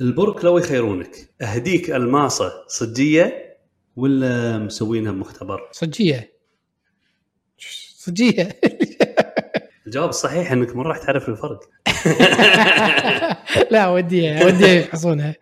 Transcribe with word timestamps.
البرك 0.00 0.44
لو 0.44 0.58
يخيرونك 0.58 1.16
أهديك 1.42 1.90
ألماصة 1.90 2.52
صجية 2.68 3.56
ولا 3.96 4.58
مسوينها 4.58 5.12
بمختبر؟ 5.12 5.68
صجية. 5.72 6.32
صجية. 7.96 8.48
الجواب 9.86 10.08
الصحيح 10.08 10.52
إنك 10.52 10.76
ما 10.76 10.82
راح 10.82 10.98
تعرف 10.98 11.28
الفرق. 11.28 11.60
لا 13.72 13.88
وديها 13.88 14.44
وديها 14.46 14.68
يفحصونها. 14.68 15.34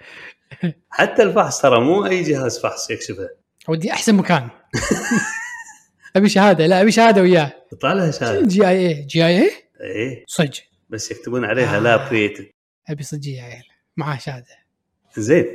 حتى 0.91 1.23
الفحص 1.23 1.63
ترى 1.63 1.81
مو 1.81 2.07
أي 2.07 2.23
جهاز 2.23 2.59
فحص 2.59 2.91
يكشفه. 2.91 3.29
ودي 3.69 3.93
أحسن 3.93 4.15
مكان. 4.15 4.49
أبي 6.17 6.29
شهادة 6.29 6.67
لا 6.67 6.83
أبي 6.83 6.91
شهادة 6.91 7.23
وياه. 7.23 7.53
يطلع 7.73 7.93
لها 7.93 8.11
شهادة. 8.11 8.47
جي 8.47 8.69
آي 8.69 8.89
اي 8.89 9.03
جي 9.03 9.27
آي 9.27 9.39
اي 9.39 9.51
إيه. 9.81 10.25
صج. 10.27 10.59
بس 10.91 11.11
يكتبون 11.11 11.45
عليها 11.45 11.77
آه. 11.77 11.81
لاب 11.81 12.09
كريتد 12.09 12.47
أبي 12.89 13.03
صجية 13.03 13.39
يا 13.39 13.43
عيال. 13.43 13.68
معاه 13.99 14.19
شهاده 14.19 14.59
زين. 15.17 15.47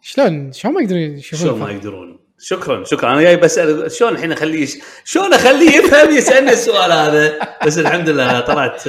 شلون؟ 0.00 0.52
شلون 0.52 0.74
ما 0.74 0.80
يقدرون 0.80 1.00
يشوفون 1.00 1.46
شلون 1.46 1.58
ما؟ 1.60 1.70
يقدرون؟ 1.70 2.18
شكرا 2.38 2.84
شكرا. 2.84 3.12
أنا 3.12 3.22
جاي 3.22 3.36
بسأل 3.36 3.92
شلون 3.92 4.12
الحين 4.12 4.32
أخليه. 4.32 4.66
شلون 5.04 5.34
أخليه 5.34 5.70
يفهم 5.70 6.16
يسألني 6.16 6.52
السؤال 6.52 6.92
هذا؟ 6.92 7.56
بس 7.66 7.78
الحمد 7.78 8.08
لله 8.08 8.40
طلعت 8.40 8.80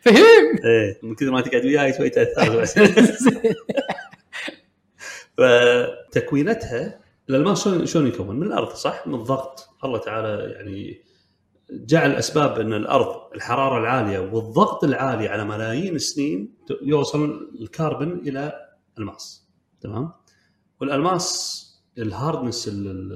فهم 0.00 0.16
إيه 0.64 0.98
من 1.02 1.14
كثر 1.14 1.30
ما 1.30 1.40
تقعد 1.40 1.64
وياي 1.64 1.92
شوي 1.92 2.10
تاثر 2.10 2.60
بس. 2.60 2.78
فتكوينتها 5.38 7.00
الالماس 7.30 7.64
شلون 7.64 7.86
شلون 7.86 8.06
يكون؟ 8.06 8.36
من 8.36 8.46
الأرض 8.46 8.74
صح؟ 8.74 9.06
من 9.06 9.14
الضغط. 9.14 9.68
الله 9.84 9.98
تعالى 9.98 10.52
يعني 10.52 11.02
جعل 11.70 12.12
اسباب 12.12 12.60
أن 12.60 12.72
الأرض 12.72 13.32
الحرارة 13.34 13.78
العالية 13.80 14.18
والضغط 14.18 14.84
العالي 14.84 15.28
على 15.28 15.44
ملايين 15.44 15.94
السنين 15.94 16.54
يوصل 16.82 17.50
الكربون 17.60 18.12
إلى 18.12 18.52
الماس. 18.98 19.48
تمام؟ 19.80 20.12
والألماس 20.80 21.58
ال 21.98 22.06
hardness 22.06 22.68
ال- 22.68 22.86
ال- 22.90 23.12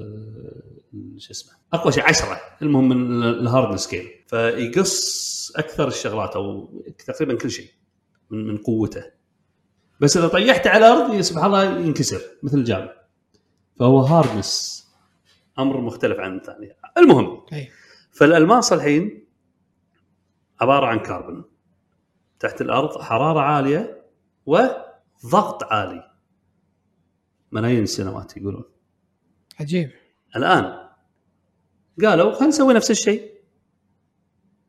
ال- 0.93 1.21
شو 1.21 1.31
اسمه؟ 1.31 1.53
أقوى 1.73 1.91
شيء 1.91 2.03
10 2.03 2.37
المهم 2.61 2.89
من 2.89 3.23
ال- 3.23 3.39
hardness 3.39 3.79
scale 3.83 4.09
فيقص 4.27 5.51
أكثر 5.55 5.87
الشغلات 5.87 6.35
أو 6.35 6.69
تقريبا 7.07 7.35
كل 7.37 7.51
شيء 7.51 7.69
من 8.29 8.47
من 8.47 8.57
قوته. 8.57 9.03
بس 9.99 10.17
إذا 10.17 10.27
طيحته 10.27 10.69
على 10.69 10.87
الأرض 10.93 11.21
سبحان 11.21 11.45
الله 11.45 11.63
ينكسر 11.79 12.21
مثل 12.43 12.57
الجام 12.57 12.89
فهو 13.79 13.99
هاردنس 13.99 14.83
أمر 15.59 15.81
مختلف 15.81 16.19
عن 16.19 16.37
الثاني. 16.37 16.75
المهم 16.97 17.41
أي. 17.53 17.69
فالألماس 18.13 18.73
الحين 18.73 19.27
عبارة 20.61 20.85
عن 20.85 20.99
كربون 20.99 21.45
تحت 22.39 22.61
الأرض 22.61 23.01
حرارة 23.01 23.39
عالية 23.39 24.03
وضغط 24.45 25.63
عالي. 25.63 26.11
ملايين 27.51 27.83
السنوات 27.83 28.37
يقولون. 28.37 28.63
عجيب. 29.59 29.91
الآن 30.35 30.89
قالوا 32.03 32.31
خلينا 32.31 32.47
نسوي 32.47 32.73
نفس 32.73 32.91
الشيء. 32.91 33.33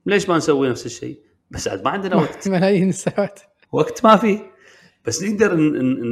ليش 0.06 0.28
ما 0.28 0.36
نسوي 0.36 0.68
نفس 0.68 0.86
الشيء؟ 0.86 1.22
بس 1.50 1.68
عاد 1.68 1.84
ما 1.84 1.90
عندنا 1.90 2.16
وقت. 2.16 2.48
ملايين 2.54 2.88
السنوات. 2.88 3.40
وقت 3.72 4.04
ما 4.04 4.16
فيه 4.16 4.52
بس 5.04 5.22
نقدر 5.22 5.56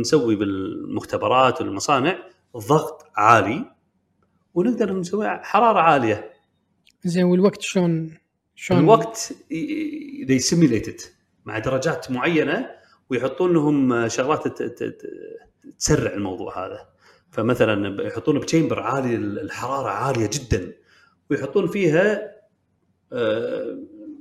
نسوي 0.00 0.36
بالمختبرات 0.36 1.60
والمصانع 1.60 2.18
ضغط 2.56 3.06
عالي 3.16 3.74
ونقدر 4.54 4.92
نسوي 4.92 5.28
حرارة 5.28 5.80
عالية. 5.80 6.32
زين 7.04 7.24
والوقت 7.24 7.62
شلون 7.62 8.18
شلون؟ 8.54 8.80
الوقت 8.80 9.32
ذي 10.28 10.38
سيميليتد 10.38 11.00
مع 11.44 11.58
درجات 11.58 12.10
معينة 12.10 12.70
ويحطون 13.10 13.52
لهم 13.52 14.08
شغلات 14.08 14.48
ت- 14.48 14.62
ت- 14.62 14.82
ت- 14.82 15.06
تسرع 15.78 16.12
الموضوع 16.14 16.66
هذا. 16.66 16.88
فمثلا 17.30 18.02
يحطون 18.06 18.38
بتشامبر 18.38 18.80
عالي 18.80 19.16
الحرارة 19.16 19.88
عالية 19.90 20.30
جدا 20.32 20.72
ويحطون 21.30 21.66
فيها 21.66 22.32
آه، 23.12 23.78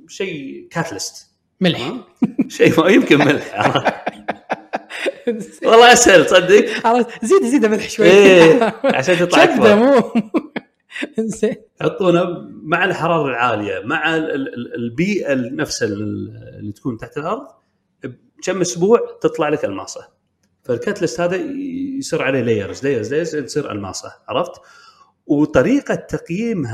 شيء 0.08 0.68
catalyst 0.70 1.30
ملح. 1.60 1.92
شيء 2.48 2.80
ما 2.80 2.88
يمكن 2.90 3.18
ملح. 3.18 3.56
والله 5.64 5.92
أسهل 5.92 6.26
تصدق؟ 6.26 6.86
عرفت 6.86 7.24
زيد 7.24 7.44
زيد 7.46 7.66
ملح 7.66 7.88
شوي. 7.90 8.06
إيه 8.06 8.74
عشان 8.84 9.16
تطلع 9.28 9.44
أكبر. 9.44 9.76
مو 9.76 10.12
زين 11.18 11.54
يحطونه 11.80 12.24
مع 12.62 12.84
الحرارة 12.84 13.28
العالية 13.28 13.80
مع 13.84 14.16
ال- 14.16 14.30
ال- 14.34 14.74
البيئة 14.74 15.34
نفسها 15.34 15.88
ال- 15.88 16.56
اللي 16.58 16.72
تكون 16.72 16.96
تحت 16.98 17.18
الأرض 17.18 17.46
بكم 18.04 18.60
أسبوع 18.60 19.18
تطلع 19.20 19.48
لك 19.48 19.64
الماسة. 19.64 20.08
فال 20.62 20.74
catalyst 20.74 21.20
هذا 21.20 21.36
يصير 21.98 22.22
عليه 22.22 22.40
layers 22.40 22.84
layers 22.84 23.10
layers 23.10 23.36
تصير 23.36 23.72
الماسة 23.72 24.12
عرفت؟ 24.28 24.52
وطريقة 25.26 25.94
تقييم 25.94 26.68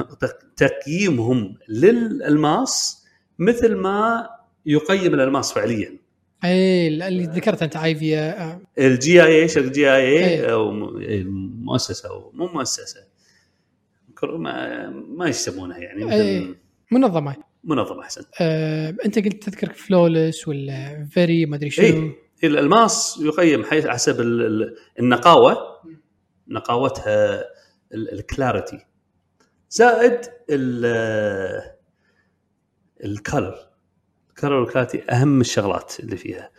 تقييمهم 0.57 1.55
للالماس 1.69 3.05
مثل 3.39 3.75
ما 3.75 4.29
يقيم 4.67 5.15
الالماس 5.15 5.53
فعليا. 5.53 5.99
اي 6.45 6.89
اللي 6.89 7.25
ذكرت 7.27 7.63
أنت 7.63 7.77
اي 7.77 8.05
في 8.05 8.61
ال 8.79 9.23
GIA 9.25 9.49
شركه 9.49 9.69
GIA 9.69 10.53
أو 10.53 10.71
م- 10.73 11.63
مؤسسة 11.65 12.09
أو 12.09 12.31
مو 12.35 12.47
مؤسسة. 12.47 13.01
ما 14.25 14.87
ما 14.91 15.29
يسمونها 15.29 15.79
يعني 15.79 16.13
إيه. 16.15 16.41
مثل 16.41 16.57
منظمة. 16.93 17.37
منظمة 17.65 18.01
أحسن. 18.03 18.23
آه، 18.41 18.95
أنت 19.05 19.19
قلت 19.19 19.43
تذكر 19.45 19.73
flawless 19.73 20.49
ولا 20.49 21.07
very 21.11 21.47
ما 21.47 21.57
أدري 21.57 21.71
شنو. 21.71 21.87
اي 21.87 22.15
الألماس 22.45 23.21
يقيم 23.23 23.65
حسب 23.65 24.21
ال- 24.21 24.43
ال- 24.47 24.77
النقاوة 25.01 25.57
نقاوتها 26.49 27.45
ال 27.95 28.04
clarity. 28.04 28.79
زائد 29.71 30.21
الكلر 33.05 33.55
الكلر 34.31 34.53
والكلاريتي 34.53 35.03
أهم 35.11 35.41
الشغلات 35.41 36.01
اللي 36.01 36.17
فيها. 36.17 36.51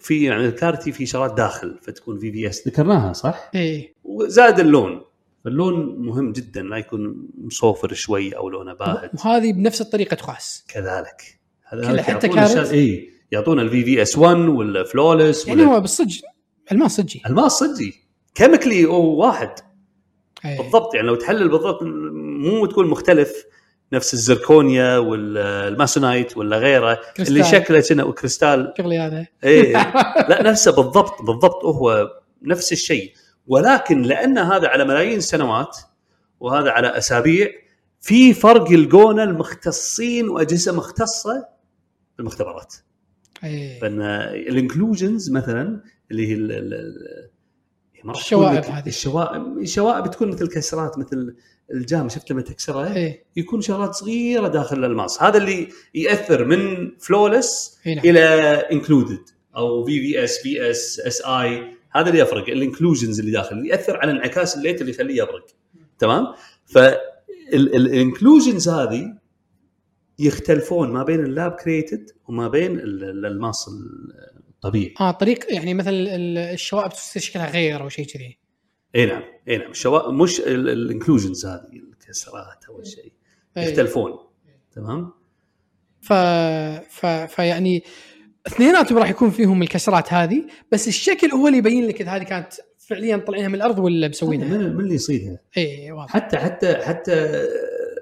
في 0.00 0.24
يعني 0.24 0.46
الكلاريتي 0.46 0.92
في 0.92 1.06
شغلات 1.06 1.34
داخل 1.34 1.78
فتكون 1.82 2.18
VVS 2.18 2.68
ذكرناها 2.68 3.12
صح؟ 3.12 3.50
اي 3.54 3.94
وزائد 4.04 4.58
اللون. 4.60 5.02
اللون 5.46 5.96
مهم 5.98 6.32
جدا 6.32 6.62
لا 6.62 6.76
يكون 6.76 7.28
مصوفر 7.38 7.94
شوي 7.94 8.36
أو 8.36 8.48
لونه 8.48 8.74
باهت. 8.74 9.10
وهذه 9.14 9.52
بنفس 9.52 9.80
الطريقة 9.80 10.14
تقاس 10.14 10.64
كذلك. 10.68 11.40
هذا 11.64 12.02
حتى 12.02 12.28
card؟ 12.28 12.72
اي 12.72 13.10
يعطونا 13.32 13.62
ال 13.62 13.84
VVS 13.84 14.18
1 14.18 14.36
ولا 14.36 14.84
flawless 14.84 15.46
يعني 15.46 15.62
ولا 15.62 15.70
هو 15.70 15.80
بالصج 15.80 16.20
الماس 16.72 16.96
صجي. 16.96 17.22
الماس 17.26 17.52
صدقي 17.52 17.92
chemically 18.34 18.84
هو 18.84 19.26
واحد. 19.26 19.50
أي. 20.44 20.56
بالضبط 20.58 20.94
يعني 20.94 21.06
لو 21.06 21.14
تحلل 21.14 21.48
بالضبط 21.48 21.82
مو 21.82 22.66
تقول 22.66 22.86
مختلف 22.86 23.44
نفس 23.92 24.14
ال 24.14 24.23
zirconia 24.23 24.98
وال 24.98 25.21
moissanite 25.21 26.36
ولا 26.36 26.58
غيره 26.58 26.94
كريستال. 27.16 27.36
اللي 27.36 27.48
شكله 27.48 27.80
كنا 27.80 28.12
كريستال 28.12 28.74
شغلي 28.78 28.98
هذا. 28.98 29.26
إيه. 29.44 29.72
لا 30.30 30.42
نفسه 30.42 30.72
بالضبط 30.72 31.22
بالضبط 31.22 31.64
هو 31.64 32.10
نفس 32.42 32.72
الشيء. 32.72 33.12
ولكن 33.46 34.02
لأن 34.02 34.38
هذا 34.38 34.68
على 34.68 34.84
ملايين 34.84 35.18
السنوات 35.18 35.76
وهذا 36.40 36.70
على 36.70 36.88
أسابيع 36.88 37.48
في 38.00 38.34
فرق 38.34 38.72
يلقونه 38.72 39.22
المختصين 39.22 40.28
وأجهزة 40.28 40.72
مختصة 40.76 41.48
بالمختبرات. 42.18 42.74
أي. 43.44 43.78
فإن 43.80 44.00
ال 44.02 44.14
inclusions 44.14 45.30
مثلا 45.30 45.80
اللي 46.10 46.28
هي 46.28 46.32
ال- 46.34 46.52
ال- 46.52 47.30
الشوائب 48.10 48.64
هذه. 48.64 48.86
الشوائب 48.88 49.58
الشوائب 49.58 50.10
تكون 50.10 50.28
مثل 50.28 50.48
كسرات 50.48 50.98
مثل 50.98 51.36
الجام 51.74 52.08
شفت 52.08 52.30
لما 52.30 52.42
تكسرها 52.42 52.96
اي 52.96 53.24
يكون 53.36 53.60
شغلات 53.60 53.94
صغيرة 53.94 54.48
داخل 54.48 54.78
الألماس. 54.78 55.22
هذا 55.22 55.38
اللي 55.38 55.68
يأثر 55.94 56.44
من 56.44 56.90
flawless 56.98 57.78
اي 57.86 57.94
نعم. 57.94 58.04
إلى 58.04 58.20
included 58.72 59.20
أو 59.56 59.84
في 59.84 60.00
في 60.00 60.24
اس 60.24 60.38
في 60.38 60.70
اس 60.70 61.00
اس 61.00 61.22
اي 61.22 61.75
هذا 62.00 62.08
اللي 62.08 62.20
يفرق 62.20 62.48
ال 62.48 62.55
inclusions 62.55 63.20
اللي 63.20 63.32
داخل 63.32 63.56
اللي 63.58 63.68
يأثر 63.68 63.96
على 63.96 64.12
انعكاس 64.12 64.56
ال 64.56 64.60
light 64.60 64.80
اللي 64.80 64.92
يخليه 64.92 65.22
يبرق 65.22 65.46
تمام؟ 65.98 66.26
فال 66.66 67.00
inclusions 67.00 68.68
هذه 68.68 69.18
يختلفون 70.18 70.92
ما 70.92 71.02
بين 71.02 71.20
ال 71.20 71.28
lab 71.28 71.52
created 71.52 72.10
وما 72.28 72.48
بين 72.48 72.78
ال- 72.78 73.04
ال- 73.04 73.26
الماس 73.26 73.70
الطبيعي. 74.48 74.94
آه 75.00 75.10
طريق 75.10 75.54
يعني 75.54 75.74
مثلا 75.74 76.16
ال- 76.16 76.38
الشوائب 76.38 76.92
تصير 76.92 77.22
شكلها 77.22 77.50
غير 77.50 77.82
أو 77.82 77.88
شيء 77.88 78.06
كذي. 78.06 78.38
إي 78.96 79.06
نعم 79.06 79.22
إي 79.48 79.56
نعم. 79.56 79.70
الشوا... 79.70 80.12
مش 80.12 80.40
ال 80.40 80.50
inclusions 80.50 81.46
هذه 81.46 81.68
الكسرات 81.72 82.64
اول 82.68 82.86
شيء. 82.86 83.12
يختلفون. 83.56 84.18
تمام؟ 84.72 85.12
ف... 86.00 86.12
ف... 86.90 87.06
فيعني 87.06 87.82
اثنيناتهم 88.46 88.98
راح 88.98 89.10
يكون 89.10 89.30
فيهم 89.30 89.62
الكسرات 89.62 90.12
هذه 90.12 90.44
بس 90.72 90.88
الشكل 90.88 91.30
هو 91.30 91.46
اللي 91.46 91.58
يبين 91.58 91.86
لك 91.86 92.00
إذا 92.00 92.10
هذه 92.10 92.22
كانت 92.22 92.52
فعليا 92.78 93.16
طالعينها 93.16 93.48
من 93.48 93.54
الأرض 93.54 93.78
ولا 93.78 94.08
مسوينها. 94.08 94.58
من 94.58 94.80
اللي 94.80 94.94
يصيدها. 94.94 95.38
اي 95.56 95.92
واضح. 95.92 96.12
حتى 96.12 96.36
حتى 96.36 96.76
حتى 96.76 97.46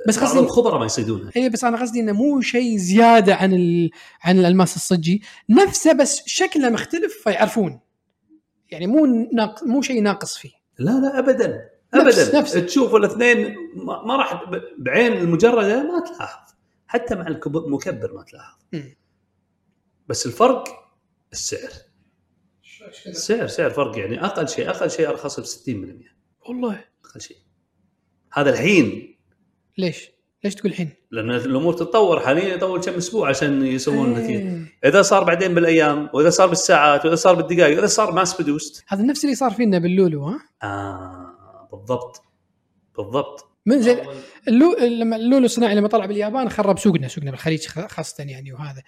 بس 0.08 0.18
قصدي 0.18 0.38
الخبراء 0.38 0.78
ما 0.78 0.84
يصيدونها. 0.86 1.30
اي 1.36 1.48
بس 1.48 1.64
أنا 1.64 1.80
قصدي 1.80 2.00
إنه 2.00 2.12
مو 2.12 2.40
شيء 2.40 2.76
زيادة 2.76 3.34
عن 3.34 3.52
ال... 3.54 3.90
عن 4.22 4.38
الألماس 4.38 4.76
الصجي. 4.76 5.22
نفسه 5.50 5.92
بس 5.92 6.22
شكله 6.26 6.70
مختلف 6.70 7.14
فيعرفون. 7.24 7.80
يعني 8.70 8.86
مو 8.86 9.28
ناق... 9.32 9.64
مو 9.64 9.82
شيء 9.82 10.02
ناقص 10.02 10.36
فيه. 10.36 10.50
لا 10.78 10.90
لا 10.90 11.18
ابدا. 11.18 11.60
نفس- 11.94 12.18
ابدا. 12.18 12.38
نفس. 12.38 12.52
تشوف 12.52 12.94
الاثنين 12.94 13.54
ما 13.74 14.02
ما 14.06 14.16
راح 14.16 14.50
بعين 14.78 15.12
المجردة 15.12 15.82
ما 15.82 16.00
تلاحظ. 16.00 16.54
حتى 16.86 17.14
مع 17.14 17.26
المكبر 17.26 18.12
ما 18.14 18.22
تلاحظ. 18.22 18.58
مم. 18.72 18.94
بس 20.08 20.26
الفرق 20.26 20.64
السعر. 21.32 21.70
السعر 23.06 23.46
سعر 23.46 23.70
فرق 23.70 23.98
يعني 23.98 24.24
أقل 24.24 24.48
شيء 24.48 24.70
أقل 24.70 24.90
شيء 24.90 25.08
أرخص 25.08 25.40
ب 25.40 25.44
60% 25.44 26.48
والله. 26.48 26.84
أقل 27.04 27.20
شيء. 27.20 27.36
هذا 28.32 28.50
الحين. 28.50 29.16
ليش؟ 29.78 30.10
ليش 30.44 30.54
تقول 30.54 30.72
الحين؟ 30.72 30.90
لأن 31.10 31.30
الأمور 31.30 31.72
تتطور 31.72 32.20
حاليا 32.20 32.54
يطول 32.54 32.80
كم 32.80 32.92
أسبوع 32.92 33.28
عشان 33.28 33.66
يسوون 33.66 34.16
النتيجه. 34.16 34.66
إذا 34.84 35.02
صار 35.02 35.24
بعدين 35.24 35.54
بالأيام 35.54 36.10
وإذا 36.14 36.30
صار 36.30 36.48
بالساعات 36.48 37.04
وإذا 37.04 37.14
صار 37.14 37.34
بالدقائق 37.34 37.76
وإذا 37.76 37.86
صار 37.86 38.12
ماس 38.12 38.34
برودوست 38.34 38.84
هذا 38.88 39.02
نفس 39.02 39.24
اللي 39.24 39.34
صار 39.34 39.50
فينا 39.50 39.78
باللولو 39.78 40.24
ها؟ 40.24 40.40
آه 40.62 41.68
بالضبط. 41.72 42.22
بالضبط. 42.96 43.50
من 43.66 43.82
زين 43.82 43.98
اللو... 44.48 44.76
لما 44.80 45.16
اللولو 45.16 45.44
الصناعي 45.44 45.74
لما 45.74 45.88
طلع 45.88 46.06
باليابان 46.06 46.48
خرب 46.48 46.78
سوقنا 46.78 47.08
سوقنا 47.08 47.30
بالخليج 47.30 47.66
خاصة 47.66 48.24
يعني 48.24 48.52
وهذا. 48.52 48.82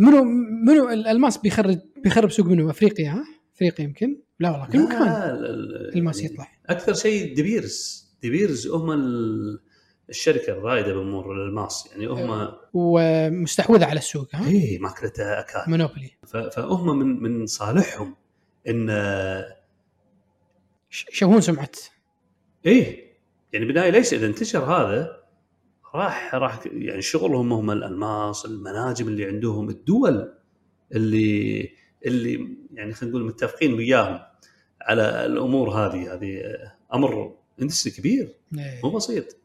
منو 0.00 0.24
منو 0.66 0.88
الالماس 0.88 1.38
بيخرب 1.38 1.80
بيخرب 2.04 2.30
سوق 2.30 2.46
منو؟ 2.46 2.70
أفريقيا 2.70 3.10
ها؟ 3.10 3.24
أفريقيا 3.54 3.84
يمكن؟ 3.84 4.16
لا 4.40 4.50
والله 4.50 4.66
كل 4.66 4.84
مكان. 4.84 5.02
ال- 5.02 5.44
ال- 5.46 5.96
الماس 5.96 6.20
يعني 6.20 6.32
يطلع. 6.34 6.48
أكثر 6.66 6.94
شيء 6.94 7.34
ديبيرز 7.34 8.06
ديبيرز 8.22 8.66
هم 8.68 8.90
ال- 8.92 9.60
الشركة 10.08 10.52
الرائدة 10.52 10.92
بأمور 10.94 11.32
الالماس 11.32 11.88
يعني 11.92 12.06
هم 12.06 12.48
ومستحوذة 12.74 13.84
على 13.86 13.98
السوق 13.98 14.28
ها؟ 14.34 14.48
اي 14.48 14.78
ماكلتها 14.78 15.40
أكاد. 15.40 15.68
monopoly. 15.68 16.10
فهم 16.26 16.98
من 16.98 17.22
من 17.22 17.46
صالحهم 17.46 18.16
إن 18.68 18.88
يشوهون 21.12 21.40
سمعه 21.40 21.70
إيه 22.66 23.10
يعني 23.52 23.64
بالنهاية 23.66 23.90
ليش 23.90 24.14
إذا 24.14 24.26
انتشر 24.26 24.64
هذا 24.64 25.19
راح 25.94 26.34
راح 26.34 26.60
يعني 26.66 27.02
شغلهم 27.02 27.52
هم 27.52 27.70
الألماس 27.70 28.46
المناجم 28.46 29.08
اللي 29.08 29.24
عندهم 29.24 29.68
الدول 29.68 30.32
اللي 30.94 31.68
اللي 32.06 32.56
يعني 32.74 32.92
خلينا 32.92 33.16
نقول 33.16 33.26
متفقين 33.28 33.74
وياهم 33.74 34.20
على 34.82 35.26
الأمور 35.26 35.70
هذه 35.70 36.14
هذه 36.14 36.42
أمر 36.94 37.34
إندستري 37.62 37.92
كبير 37.92 38.34
إيه. 38.58 38.80
مو 38.84 38.90
بسيط 38.90 39.36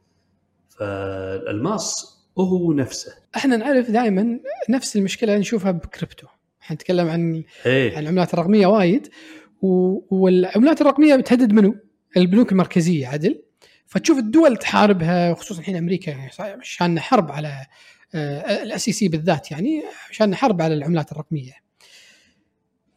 فالألماس 0.69 2.15
هو 2.37 2.73
نفسه 2.73 3.13
إحنا 3.35 3.57
نعرف 3.57 3.91
دائما 3.91 4.39
نفس 4.69 4.95
المشكلة 4.95 5.37
نشوفها 5.37 5.71
بكريبتو 5.71 6.27
إحنا 6.61 6.75
نتكلم 6.75 7.07
عن 7.07 7.43
إيه 7.65 7.97
عن 7.97 8.03
العملات 8.03 8.33
الرقمية 8.33 8.67
وايد. 8.67 9.07
والعملات 9.61 10.81
الرقمية 10.81 11.15
بتهدد 11.15 11.53
منو؟ 11.53 11.75
البنوك 12.17 12.51
المركزية 12.51 13.07
عدل 13.07 13.41
فتشوف 13.87 14.17
الدول 14.17 14.57
تحاربها 14.57 15.31
وخصوصا 15.31 15.59
الحين 15.59 15.75
أمريكا 15.75 16.11
يعني 16.11 16.31
صار 16.31 16.59
شان 16.61 16.99
حرب 16.99 17.31
على 17.31 17.65
الاس 18.63 18.85
سي 18.85 19.07
بالذات 19.07 19.51
يعني 19.51 19.83
شان 20.11 20.35
حرب 20.35 20.61
على 20.61 20.73
العملات 20.73 21.11
الرقمية. 21.11 21.53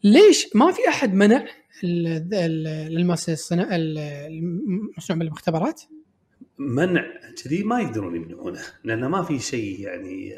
ليش 0.04 0.48
ما 0.54 0.72
في 0.72 0.88
أحد 0.88 1.14
منع 1.14 1.46
المصنوع 3.74 5.18
بالمختبرات؟ 5.18 5.82
منع 6.58 7.04
كذي 7.44 7.62
ما 7.62 7.80
يقدرون 7.80 8.16
يمنعونه 8.16 8.60
لأن 8.84 9.04
ما 9.04 9.22
في 9.22 9.38
شيء 9.38 9.80
يعني 9.80 10.34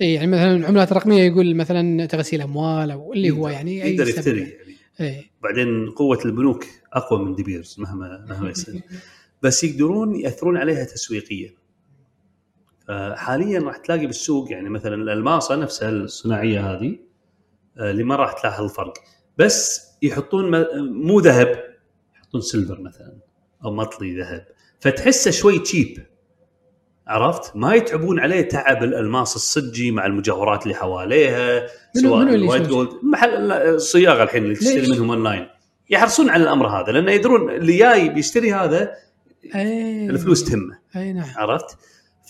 اي 0.00 0.14
يعني 0.14 0.26
مثلا 0.26 0.56
العملات 0.56 0.92
الرقمية 0.92 1.22
يقول 1.22 1.56
مثلا 1.56 2.06
تغسيل 2.06 2.40
أموال 2.40 2.90
أو 2.90 3.12
اللي 3.12 3.30
هو 3.30 3.48
يعني 3.48 3.82
أي 3.82 3.94
يقدر. 3.94 4.08
يفتري 4.08 4.40
يعني 4.40 4.76
اي 5.00 5.30
بعدين 5.42 5.90
قوة 5.90 6.18
البنوك 6.24 6.64
أقوى 6.92 7.24
من 7.24 7.34
ديبيرز 7.34 7.76
مهما 7.78 8.26
مهما 8.28 8.50
يصير 8.50 8.80
بس 9.44 9.64
يقدرون 9.64 10.16
يأثرون 10.16 10.56
عليها 10.56 10.84
تسويقيا. 10.84 11.50
فحاليا 12.88 13.60
راح 13.60 13.76
تلاقي 13.76 14.06
بالسوق 14.06 14.52
يعني 14.52 14.70
مثلا 14.70 14.94
الالماسه 14.94 15.56
نفسها 15.56 15.88
الصناعية 15.90 16.72
هذه 16.72 16.98
آه، 17.78 17.90
اللي 17.90 18.04
ما 18.04 18.16
راح 18.16 18.32
تلاحظ 18.32 18.64
الفرق. 18.64 18.94
بس 19.38 19.82
يحطون 20.02 20.64
مو 20.78 21.20
ذهب 21.20 21.64
يحطون 22.14 22.40
silver 22.40 22.80
مثلا 22.80 23.16
أو 23.64 23.74
مطلي 23.74 24.20
ذهب. 24.20 24.46
فتحسه 24.80 25.30
شوي 25.30 25.58
cheap 25.58 26.06
عرفت؟ 27.06 27.56
ما 27.56 27.74
يتعبون 27.74 28.20
عليه 28.20 28.42
تعب 28.42 28.82
الألماس 28.82 29.36
الصجي 29.36 29.90
مع 29.90 30.06
المجوهرات 30.06 30.62
اللي 30.62 30.74
حواليها 30.74 31.66
سواء 31.94 32.34
ال 32.34 32.40
white 32.40 32.68
gold. 32.68 32.90
محل 33.02 33.52
الصياغة 33.52 34.22
الحين 34.22 34.44
اللي 34.44 34.54
تشتري؟ 34.54 34.88
منهم 34.92 35.10
أونلاين. 35.10 35.48
يحرصون 35.90 36.30
على 36.30 36.42
الأمر 36.42 36.66
هذا 36.66 36.92
لأن 36.92 37.08
يدرون 37.08 37.50
اللي 37.50 37.76
جاي 37.76 38.08
بيشتري 38.08 38.52
هذا 38.52 39.04
أي. 39.54 40.10
الفلوس 40.10 40.44
تهمه. 40.44 40.78
اي 40.96 41.12
نعم. 41.12 41.28
عرفت؟ 41.36 41.78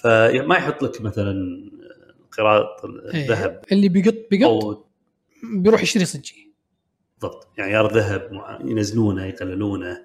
فما 0.02 0.56
يحط 0.56 0.82
لك 0.82 1.00
مثلا 1.00 1.34
قراط 2.38 2.84
إيه. 2.84 3.22
الذهب 3.22 3.62
اللي 3.72 3.88
بيقط 3.88 4.14
بيقط 4.30 4.86
بيروح 5.54 5.82
يشتري 5.82 6.04
صجي 6.04 6.54
بالضبط 7.20 7.48
يعني 7.58 7.72
عيار 7.72 7.94
ذهب 7.94 8.30
ينزلونه 8.64 9.24
يقللونه. 9.24 10.04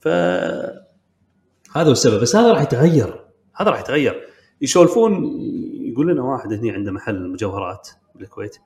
ف 0.00 0.08
هذا 0.08 1.88
هو 1.88 1.92
السبب. 1.92 2.20
بس 2.20 2.36
هذا 2.36 2.52
راح 2.52 2.62
يتغير. 2.62 3.24
هذا 3.56 3.70
راح 3.70 3.80
يتغير. 3.80 4.28
يسولفون 4.60 5.40
يقول 5.80 6.12
لنا 6.12 6.22
واحد 6.22 6.52
هنا 6.52 6.72
عنده 6.72 6.92
محل 6.92 7.28
مجوهرات 7.28 7.88
بالكويت. 8.14 8.56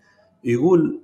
يقول 0.45 1.01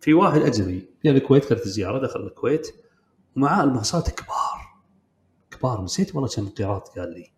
في 0.00 0.14
واحد 0.14 0.40
أجنبي 0.40 0.88
في 1.02 1.10
الكويت 1.10 1.44
كانت 1.44 1.68
زيارة 1.68 1.98
دخل 1.98 2.20
الكويت 2.20 2.74
ومعاه 3.36 3.64
الماسات 3.64 4.10
كبار. 4.10 4.47
كبار 5.58 5.84
نسيت 5.84 6.14
والله 6.14 6.28
كم 6.28 6.48
قيراط 6.48 6.98
قال 6.98 7.10
لي. 7.14 7.30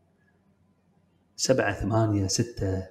سبعة 1.36 1.72
ثمانية 1.80 2.26
ستة 2.26 2.82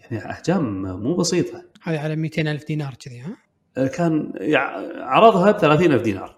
يعني 0.00 0.30
أحجام 0.30 0.82
مو 1.02 1.14
بسيطة. 1.16 1.64
هذه 1.82 1.98
على 1.98 2.16
200 2.16 2.42
ألف 2.52 2.64
دينار 2.66 2.94
كذي 2.94 3.20
ها؟ 3.20 3.36
كان 3.86 4.32
يع- 4.40 5.04
عرضها 5.04 5.50
ب 5.52 5.58
30000 5.58 6.02
دينار. 6.02 6.36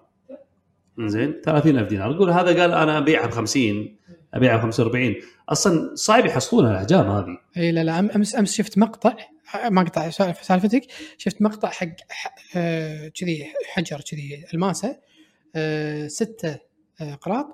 زين 1.01 1.41
30000 1.45 1.89
دينار. 1.89 2.11
يقول 2.11 2.31
هذا 2.31 2.61
قال 2.63 2.73
أنا 2.73 2.99
أبيعها 2.99 3.27
ب 3.27 3.31
50 3.31 3.97
أبيعها 4.35 4.57
ب 4.57 4.61
45 4.61 5.15
أصلا 5.49 5.95
صعب 5.95 6.27
يحصلونها 6.27 6.71
الأحجام 6.71 7.11
هذه. 7.11 7.39
إي 7.57 7.73
لا 7.73 7.85
لا 7.85 7.93
أم- 8.09 8.15
أمس 8.17 8.35
أمس 8.37 8.55
شفت 8.55 8.79
مقطع 8.79 9.17
مقطع 9.65 10.11
سالفتك 10.11 10.83
شفت 11.19 11.43
مقطع 11.43 11.69
حق 11.71 11.89
آه، 12.57 13.09
كذي 13.09 13.45
حجر 13.73 14.01
كذي 14.01 14.45
الماسة 14.55 14.97
آه، 15.57 16.07
ستة 16.09 16.59
آه، 17.01 17.15
قراط. 17.15 17.47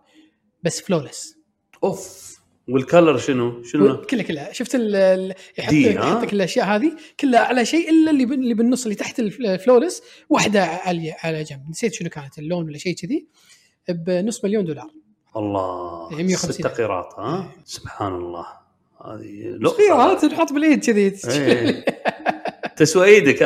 بس 0.62 0.80
فلولس 0.80 1.36
أوف. 1.84 2.30
والكلر 2.68 3.18
شنو؟ 3.18 3.62
شنو؟ 3.62 4.02
كلها 4.02 4.22
كلها 4.22 4.52
شفت 4.52 4.74
ال- 4.74 5.34
يحط 5.58 6.22
لك 6.22 6.32
الأشياء 6.32 6.66
هذه 6.66 6.92
كلها 7.20 7.40
على 7.40 7.64
شيء 7.64 7.90
إلا 7.90 8.10
اللي 8.10 8.24
اللي 8.24 8.54
بالنص 8.54 8.82
اللي 8.82 8.94
تحت 8.94 9.20
الف- 9.20 9.40
الفلورس 9.40 10.02
واحدة 10.28 10.64
عاليه 10.64 11.16
على 11.22 11.42
جنب. 11.42 11.60
نسيت 11.70 11.94
شنو 11.94 12.08
كانت 12.08 12.38
اللون 12.38 12.64
ولا 12.64 12.78
شيء 12.78 12.94
كذي 12.94 13.26
بنص 13.88 14.44
مليون 14.44 14.64
دولار. 14.64 14.90
الله. 15.36 16.08
يعني 16.10 16.22
150 16.22 16.52
ستة 16.52 16.68
قيراط 16.68 17.14
ها؟ 17.18 17.52
سبحان 17.64 18.12
الله. 18.14 18.46
هذه 19.04 19.58
صغيره 19.64 20.14
تنحط 20.18 20.52
بالايد 20.52 20.84
كذي. 20.86 21.14
إيه. 21.28 21.84
تسوى 22.76 23.06
إيدك. 23.06 23.42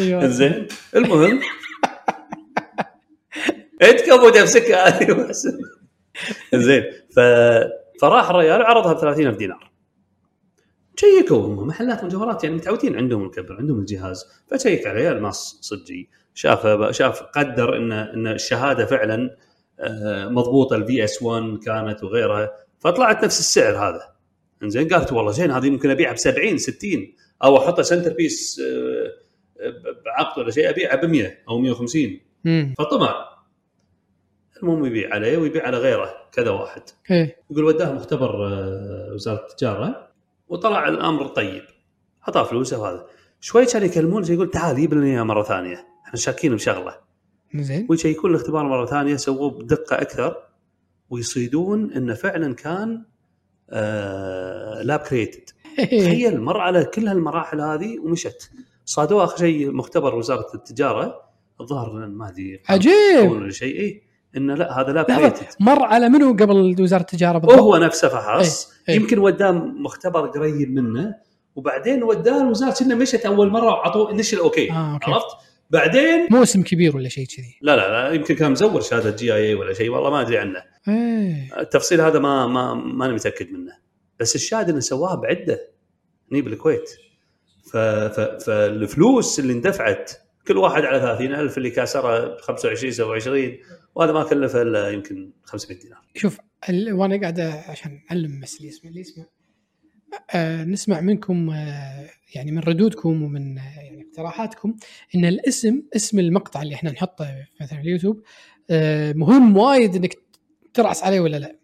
أيوة. 0.00 0.26
زين. 0.38 0.66
المهم 0.96 1.40
انت 3.82 4.00
كبو 4.00 4.28
نفسك 4.28 4.72
هذه. 4.72 5.32
زين. 6.54 6.84
ف... 7.10 7.20
فراح 8.00 8.30
الرجال 8.30 8.62
عرضها 8.62 8.92
ب 8.92 8.98
30000 8.98 9.36
دينار. 9.36 9.70
شيكوا 10.96 11.46
هم 11.46 11.66
محلات 11.66 12.04
مجوهرات 12.04 12.44
يعني 12.44 12.56
متعودين 12.56 12.96
عندهم 12.96 13.24
الكبر 13.24 13.56
عندهم 13.56 13.78
الجهاز. 13.78 14.24
فشيك 14.50 14.86
عليه 14.86 15.12
الماس 15.12 15.58
صجي. 15.60 16.10
شاف 16.34 16.66
شاف 16.90 17.22
قدر 17.22 17.76
ان 17.76 17.92
إن 17.92 18.26
الشهادة 18.26 18.86
فعلا 18.86 19.36
آه، 19.80 20.28
مضبوطة. 20.28 20.76
ال 20.76 21.04
VS 21.04 21.22
1 21.22 21.58
كانت 21.64 22.04
وغيرها. 22.04 22.50
فطلعت 22.78 23.24
نفس 23.24 23.38
السعر 23.38 23.76
هذا. 23.76 24.18
إنزين 24.62 24.88
قالت 24.88 25.12
والله 25.12 25.32
زين 25.32 25.50
هذه 25.50 25.70
ممكن 25.70 25.90
أبيعها 25.90 26.12
ب 26.12 26.16
70 26.16 26.58
60 26.58 27.12
أو 27.44 27.56
أحطها 27.56 27.82
center 27.82 28.12
piece 28.12 28.60
آه، 28.60 29.28
بعقد 30.04 30.38
ولا 30.38 30.50
شيء 30.50 30.70
أبيعها 30.70 30.96
ب 30.96 31.04
100 31.04 31.38
أو 31.48 31.58
150 31.58 32.20
امم 32.46 32.74
فطمع. 32.78 33.37
المهم 34.62 34.84
يبيع 34.84 35.14
عليه 35.14 35.38
ويبيع 35.38 35.66
على 35.66 35.78
غيره 35.78 36.14
كذا 36.32 36.50
واحد. 36.50 36.82
إيه. 37.10 37.36
يقول 37.50 37.64
وداه 37.64 37.92
مختبر 37.92 38.46
آه، 38.46 39.10
وزارة 39.14 39.46
التجارة 39.50 40.08
وطلع 40.48 40.88
الأمر 40.88 41.26
طيب. 41.26 41.62
اعطاه 42.28 42.42
فلوسه 42.44 42.80
وهذا. 42.80 43.06
شوي 43.40 43.66
كان 43.66 43.82
يكلمونه 43.82 44.30
يقول 44.30 44.50
تعال 44.50 44.76
جيب 44.76 44.94
لنا 44.94 45.06
إياها 45.06 45.24
مرة 45.24 45.42
ثانية. 45.42 45.86
إحنا 46.06 46.16
شاكين 46.16 46.54
بشغلة. 46.54 46.98
زين. 47.54 47.86
ويشيكون 47.90 48.30
الاختبار 48.30 48.64
مرة 48.64 48.86
ثانية 48.86 49.16
سووه 49.16 49.50
بدقة 49.50 50.02
أكثر 50.02 50.36
ويصيدون 51.10 51.92
إنه 51.92 52.14
فعلا 52.14 52.54
كان 52.54 53.04
آه 53.70 54.82
لاب 54.82 55.00
كريتد 55.00 55.50
تخيل 55.76 56.40
مر 56.40 56.60
على 56.60 56.84
كل 56.84 57.08
هالمراحل 57.08 57.60
هذه 57.60 57.98
ومشت. 57.98 58.50
صادوه 58.84 59.24
آخر 59.24 59.36
شيء 59.36 59.70
مختبر 59.70 60.14
وزارة 60.14 60.46
التجارة 60.54 61.22
الظاهر 61.60 62.06
ما 62.06 62.28
أدري 62.28 62.62
عجيب. 62.68 63.30
ولا 63.30 63.50
شيء 63.50 63.80
اي 63.80 64.02
إنه 64.38 64.54
لا 64.54 64.80
هذا 64.80 64.92
لاب 64.92 65.10
لحظة، 65.10 65.28
كريتد 65.28 65.46
مر 65.60 65.82
على 65.82 66.08
منو 66.08 66.32
قبل 66.32 66.76
وزارة 66.80 67.00
التجارة 67.00 67.38
بالضبط؟ 67.38 67.58
وهو 67.58 67.76
نفسه 67.76 68.08
فحص. 68.08 68.70
إيه، 68.70 68.94
إيه. 68.94 69.00
يمكن 69.00 69.18
وداه 69.18 69.50
مختبر 69.52 70.26
قريب 70.26 70.74
منه 70.74 71.14
وبعدين 71.56 72.02
وداه 72.02 72.42
الوزارة 72.42 72.74
كنا 72.74 72.94
مشت 72.94 73.26
أول 73.26 73.50
مرة 73.50 73.66
وعطوه 73.66 74.12
نشر 74.12 74.40
أوكي 74.40 74.70
آه 74.70 74.94
أوكي. 74.94 75.10
عرفت؟ 75.10 75.26
بعدين 75.70 76.28
مو 76.30 76.42
اسم 76.42 76.62
كبير 76.62 76.96
ولا 76.96 77.08
شيء 77.08 77.26
كذي. 77.26 77.58
لا 77.62 77.76
لا 77.76 77.88
لا 77.90 78.14
يمكن 78.14 78.34
كان 78.34 78.52
مزور 78.52 78.80
شهادة 78.80 79.10
جي 79.10 79.34
اي 79.34 79.48
اي 79.48 79.54
ولا 79.54 79.74
شيء 79.74 79.90
والله 79.90 80.10
ما 80.10 80.20
أدري 80.20 80.38
عنه. 80.38 80.62
إيه. 80.88 81.60
التفصيل 81.60 82.00
هذا 82.00 82.18
ما 82.18 82.46
ما 82.46 82.74
ماني 82.74 83.12
متأكد 83.12 83.52
منه. 83.52 83.72
بس 84.20 84.34
الشاهد 84.34 84.68
إنه 84.68 84.80
سواها 84.80 85.14
بعدة 85.14 85.68
هني 86.32 86.42
بالكويت. 86.42 86.90
ف 87.72 87.76
ف 87.76 88.20
فالفلوس 88.20 89.40
اللي 89.40 89.52
اندفعت 89.52 90.12
كل 90.48 90.56
واحد 90.56 90.82
على 90.84 91.00
30000 91.00 91.58
اللي 91.58 91.70
كاسرها 91.70 92.28
ب 92.28 92.40
25 92.40 92.92
27 92.92 93.56
وهذا 93.94 94.12
ما 94.12 94.24
كلفه 94.24 94.62
إلا 94.62 94.90
يمكن 94.90 95.30
500 95.44 95.78
دينار. 95.78 95.98
شوف 96.16 96.38
ال... 96.68 96.92
وأنا 96.92 97.20
قاعد 97.20 97.40
عشان 97.40 98.00
أعلم 98.10 98.40
بس 98.40 98.56
اللي 98.56 98.68
يسمع 98.68 98.90
اللي 98.90 99.00
يسمع. 99.00 99.24
آه 100.34 100.64
نسمع 100.64 101.00
منكم 101.00 101.50
آه 101.50 102.10
يعني 102.34 102.52
من 102.52 102.58
ردودكم 102.58 103.22
ومن 103.22 103.56
يعني 103.56 104.06
اقتراحاتكم 104.10 104.76
إن 105.14 105.24
الاسم 105.24 105.82
اسم 105.96 106.18
المقطع 106.18 106.62
اللي 106.62 106.74
إحنا 106.74 106.90
نحطه 106.90 107.46
مثلا 107.60 107.78
في 107.78 107.84
اليوتيوب 107.84 108.22
آه 108.70 109.12
مهم 109.12 109.56
وايد 109.56 109.96
إنك 109.96 110.18
تركز 110.74 111.04
عليه 111.04 111.20
ولا 111.20 111.36
لا. 111.36 111.57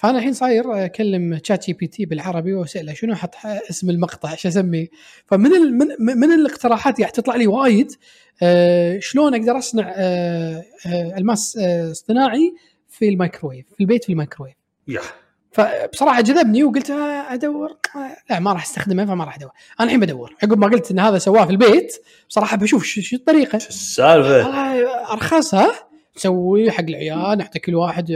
فأنا 0.00 0.18
الحين 0.18 0.32
صاير 0.32 0.84
أكلم 0.84 1.40
ChatGPT 1.44 2.04
بالعربي 2.04 2.54
وأسأله 2.54 2.94
شنو 2.94 3.12
أحط 3.12 3.34
اسم 3.70 3.90
المقطع 3.90 4.32
إيش 4.32 4.46
أسميه؟ 4.46 4.88
فمن 5.26 5.54
ال 5.54 5.78
من, 5.78 5.86
من 5.98 6.32
الاقتراحات 6.32 6.98
اللي 6.98 7.10
تطلع 7.10 7.36
لي 7.36 7.46
وايد 7.46 7.92
آه 8.42 8.98
شلون 8.98 9.34
أقدر 9.34 9.58
أصنع 9.58 9.92
آه 9.96 10.64
آه 10.86 11.18
ألماس 11.18 11.58
آه 11.62 11.90
اصطناعي 11.90 12.54
في 12.88 13.08
الميكروويف 13.08 13.66
في 13.74 13.80
البيت 13.80 14.04
في 14.04 14.12
الميكروويف. 14.12 14.54
يا. 14.88 15.00
فبصراحة 15.52 16.20
جذبني 16.20 16.64
وقلت 16.64 16.90
آه، 16.90 17.34
أدور. 17.34 17.76
لا 18.30 18.40
ما 18.40 18.52
راح 18.52 18.62
أستخدمه 18.62 19.06
فما 19.06 19.24
راح 19.24 19.36
أدور. 19.36 19.50
أنا 19.80 19.86
الحين 19.86 20.00
بدور. 20.00 20.34
عقب 20.42 20.58
ما 20.58 20.66
قلت 20.66 20.90
إن 20.90 20.98
هذا 20.98 21.18
سواه 21.18 21.44
في 21.44 21.50
البيت 21.50 21.96
بصراحة 22.28 22.56
بشوف 22.56 22.84
شو 22.84 23.00
شو 23.00 23.16
الطريقة. 23.16 23.58
شو 23.58 23.68
السالفة؟ 23.68 25.12
أرخصها. 25.12 25.89
تسوي 26.14 26.70
حق 26.70 26.80
العيال 26.88 27.38
نعطي 27.38 27.58
كل 27.58 27.74
واحد 27.74 28.10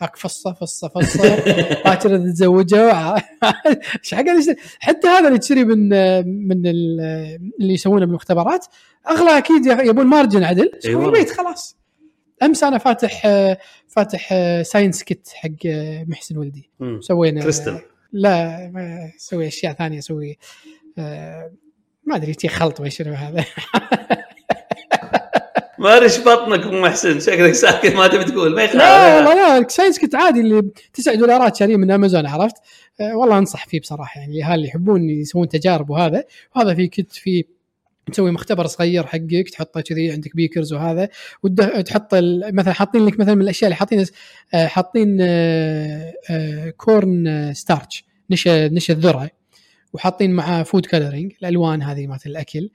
هاك 0.00 0.16
فصة 0.16 0.52
فصة 0.52 0.88
فصة. 0.88 1.36
باكر 1.84 2.16
تتزوجه. 2.18 2.92
إيش 4.00 4.14
حق 4.14 4.24
حتى 4.80 5.08
هذا 5.08 5.28
اللي 5.28 5.38
تشتري 5.38 5.64
من 5.64 5.88
من 6.48 6.66
ال- 6.66 7.00
اللي 7.60 7.74
يسوونه 7.74 8.06
بالمختبرات 8.06 8.66
أغلى 9.08 9.38
أكيد 9.38 9.66
يبون 9.66 10.06
margin 10.06 10.44
عدل. 10.44 10.70
أي 10.74 10.80
في 10.80 10.94
والله. 10.94 11.08
البيت 11.08 11.30
خلاص. 11.30 11.76
أمس 12.42 12.64
أنا 12.64 12.78
فاتح 12.78 13.22
فاتح 13.88 14.28
science 14.62 15.02
kit 15.02 15.28
حق 15.34 15.48
محسن 16.08 16.36
ولدي. 16.38 16.70
سوينا 17.00 17.42
كريستال. 17.42 17.80
لا 18.12 18.70
ما 18.74 19.10
أسوي 19.16 19.46
أشياء 19.48 19.72
ثانية 19.72 19.98
أسوي 19.98 20.38
آه، 20.98 21.52
ما 22.04 22.16
أدري 22.16 22.34
تي 22.34 22.48
خلط 22.48 22.80
ما 22.80 22.88
شنو 22.88 23.14
هذا. 23.14 23.44
ما 25.80 26.02
إيش 26.02 26.20
بطنك 26.20 26.66
أم 26.66 26.80
محسن 26.80 27.20
شكلك 27.20 27.52
ساكت 27.52 27.94
ما 27.94 28.06
تبي 28.06 28.24
تقول. 28.24 28.50
ما 28.50 28.56
لا 28.56 28.64
يخالف 28.64 29.28
والله 29.28 29.58
لا. 29.58 29.68
science 29.68 29.98
kit 29.98 30.14
عادي 30.14 30.40
اللي 30.40 30.70
9 30.94 31.14
دولارات 31.14 31.56
شاريه 31.56 31.76
من 31.76 31.90
أمازون 31.90 32.26
عرفت؟ 32.26 32.56
آه، 33.00 33.16
والله 33.16 33.38
أنصح 33.38 33.66
فيه 33.66 33.80
بصراحة. 33.80 34.20
يعني 34.20 34.36
الاهالي 34.36 34.54
اللي 34.54 34.68
يحبون 34.68 35.10
يسوون 35.10 35.48
تجارب 35.48 35.90
وهذا. 35.90 36.24
وهذا 36.56 36.74
في 36.74 36.86
kit 36.86 37.12
في 37.12 37.44
تسوي 38.12 38.30
مختبر 38.30 38.66
صغير 38.66 39.06
حقك 39.06 39.48
تحطه 39.52 39.80
كذي 39.80 40.12
عندك 40.12 40.36
beakers 40.36 40.72
وهذا. 40.72 41.08
وتحط 41.42 42.14
مثلا 42.52 42.72
حاطين 42.72 43.06
لك 43.06 43.20
مثلا 43.20 43.34
من 43.34 43.42
الأشياء 43.42 43.68
اللي 43.68 43.76
حاطين 43.76 44.06
آه، 44.54 44.66
حاطين 44.66 45.18
آه، 45.20 46.70
corn 46.76 47.52
starch 47.54 48.04
نشا 48.30 48.68
نشا 48.68 48.92
الذرة. 48.94 49.30
وحاطين 49.92 50.32
معاه 50.32 50.62
food 50.62 50.86
coloring 50.86 51.32
الألوان 51.42 51.82
هذه 51.82 52.06
مالت 52.06 52.26
الأكل. 52.26 52.70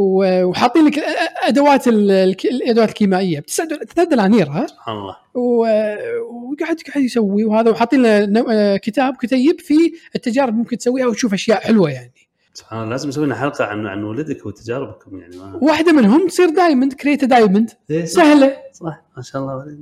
وحاطين 0.00 0.84
لك 0.86 0.98
أدوات 1.42 1.88
الادوات 1.88 2.88
الكيميائيه 2.88 3.40
بتسع 3.40 3.64
دول- 3.64 3.86
ثلاث 3.96 4.08
دنانير 4.08 4.48
ها 4.48 4.66
سبحان 4.66 4.96
الله. 4.96 5.16
و- 5.34 6.52
وقاعد 6.52 6.76
قاعد 6.92 7.04
يسوي. 7.04 7.44
وهذا 7.44 7.70
وحاطين 7.70 8.02
له 8.24 8.44
آه، 8.52 8.76
كتاب 8.76 9.16
كتيب 9.16 9.60
فيه 9.60 9.90
التجارب 10.16 10.54
ممكن 10.54 10.78
تسويها 10.78 11.06
وتشوف 11.06 11.32
أشياء 11.34 11.60
حلوة 11.60 11.90
يعني. 11.90 12.12
سبحان 12.54 12.78
الله 12.78 12.90
لازم 12.90 13.08
نسوي 13.08 13.26
لنا 13.26 13.34
حلقة 13.34 13.64
عن 13.64 13.86
عن 13.86 14.04
ولدك 14.04 14.46
وتجاربكم 14.46 15.20
يعني 15.20 15.36
ما 15.36 15.58
واحدة 15.62 15.92
منهم 15.92 16.28
تصير 16.28 16.48
diamond 16.48 16.92
create 16.92 17.24
diamond 17.24 17.70
سهلة. 18.04 18.56
صح. 18.72 19.02
ما 19.16 19.22
شاء 19.22 19.42
الله. 19.42 19.64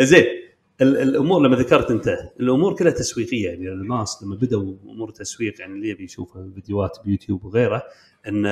زين. 0.00 0.24
الأمور 0.80 1.40
لما 1.40 1.56
ذكرت 1.56 1.90
أنت 1.90 2.30
الأمور 2.40 2.74
كلها 2.74 2.92
تسويقية 2.92 3.48
يعني 3.48 3.68
الماس 3.68 4.22
لما 4.22 4.36
بدأوا 4.36 4.74
أمور 4.84 5.10
تسويق 5.10 5.60
يعني 5.60 5.72
اللي 5.72 5.88
يبي 5.88 6.04
يشوف 6.04 6.38
فيديوهات 6.54 6.98
بيوتيوب 7.04 7.44
وغيره 7.44 7.82
إن 8.28 8.42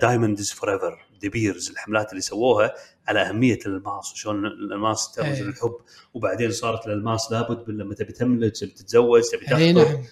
diamond 0.00 0.38
is 0.38 0.52
forever 0.52 1.06
De 1.20 1.28
Beers 1.28 1.70
الحملات 1.70 2.10
اللي 2.10 2.20
سووها 2.20 2.74
على 3.08 3.20
أهمية 3.20 3.58
الالماس 3.66 4.12
وشلون 4.12 4.46
الالماس 4.46 5.12
ترمز 5.12 5.36
إيه. 5.36 5.42
للحب. 5.42 5.76
وبعدين 6.14 6.50
صارت 6.50 6.86
الالماس 6.86 7.32
لابد 7.32 7.70
لما 7.70 7.94
تبي 7.94 8.12
تملك 8.12 8.56
تبي 8.56 8.70
تتزوج 8.70 9.22
تبي 9.22 9.56
اي 9.56 9.72
تخطب 9.72 9.88
نعم. 9.88 10.04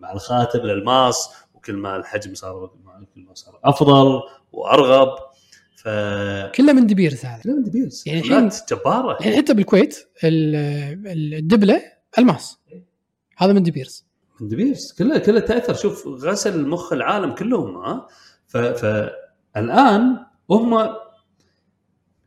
مع 0.00 0.12
الخاتم 0.12 0.58
الالماس 0.58 1.28
وكل 1.54 1.76
ما 1.76 1.96
الحجم 1.96 2.34
صار 2.34 2.70
كل 3.14 3.20
ما 3.20 3.34
صار 3.34 3.60
أفضل 3.64 4.20
وأرغب. 4.52 5.31
ف 5.82 5.88
كله 6.56 6.72
من 6.72 6.86
دبيرز 6.86 7.24
هذا. 7.24 7.42
كلام 7.42 7.62
دبيرز 7.62 8.02
يعني 8.06 8.18
يعني 8.20 8.46
الحين- 8.46 8.66
جبارة. 8.70 9.18
الحين 9.18 9.36
حتى 9.36 9.54
بالكويت 9.54 9.96
ال- 10.24 10.54
ال- 11.06 11.34
الدبلة 11.34 11.82
ألماس. 12.18 12.58
هذا 13.36 13.52
من 13.52 13.62
دبيرز 13.62 14.06
من 14.40 14.48
دبيرز 14.48 14.92
كلها 14.98 15.18
كلها 15.18 15.40
تأثر. 15.40 15.74
شوف 15.74 16.06
غسل 16.06 16.68
مخ 16.68 16.92
العالم 16.92 17.34
كلهم 17.34 17.76
ها؟ 17.76 18.06
ف- 18.46 18.56
فالان 18.56 20.16
هم 20.50 20.88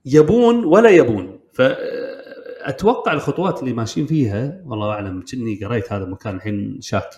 يبون 0.06 0.66
ولا 0.66 0.90
يبون. 0.90 1.40
فاتوقع 1.54 3.14
الخطوات 3.14 3.60
اللي 3.60 3.74
ماشيين 3.74 4.08
فيها 4.08 4.62
والله 4.66 4.90
أعلم 4.92 5.24
كني 5.32 5.66
قريت 5.66 5.94
هذا 5.94 6.04
المكان 6.04 6.36
الحين 6.36 6.82
شاك 6.82 7.10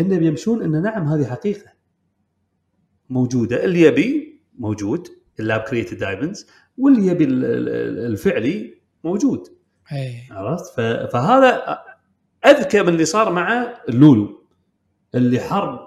انه 0.00 0.18
بيمشون 0.18 0.62
انه 0.62 0.80
نعم 0.80 1.08
هذه 1.08 1.24
حقيقة 1.26 1.72
موجودة. 3.10 3.64
اللي 3.64 3.80
يبي 3.80 4.40
موجود. 4.58 5.17
ال 5.40 5.45
lab 5.45 5.60
created 5.60 5.98
diamonds 5.98 6.46
واللي 6.78 7.06
يبي 7.06 7.24
ال- 7.24 7.44
ال- 7.44 8.06
الفعلي 8.12 8.74
موجود. 9.04 9.48
اي 9.92 10.22
عرفت؟ 10.30 10.74
فهذا 11.12 11.78
أذكى 12.46 12.82
من 12.82 12.88
اللي 12.88 13.04
صار 13.04 13.32
مع 13.32 13.74
اللولو 13.88 14.42
اللي 15.14 15.40
حرب 15.40 15.84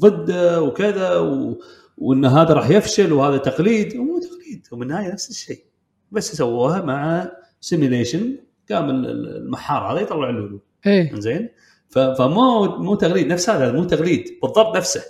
ضده 0.00 0.62
وكذا 0.62 1.16
و... 1.16 1.60
وإن 1.98 2.24
هذا 2.24 2.54
راح 2.54 2.70
يفشل 2.70 3.12
وهذا 3.12 3.36
تقليد. 3.36 3.96
ومو 3.96 4.18
تقليد 4.20 4.66
ومن 4.72 4.82
النهاية 4.82 5.12
نفس 5.12 5.30
الشيء. 5.30 5.64
بس 6.12 6.36
سووها 6.36 6.82
مع 6.82 7.30
simulation 7.60 8.38
قام 8.70 8.90
ال- 8.90 9.10
ال- 9.10 9.36
المحار 9.36 9.92
هذا 9.92 10.00
يطلع 10.00 10.30
اللولو. 10.30 10.60
اي 10.86 11.10
زين 11.14 11.48
ف- 11.88 11.98
فمو 11.98 12.76
مو 12.78 12.94
تقليد 12.94 13.26
نفس 13.26 13.50
هذا 13.50 13.72
مو 13.72 13.84
تقليد 13.84 14.38
بالضبط 14.42 14.76
نفسه. 14.76 15.02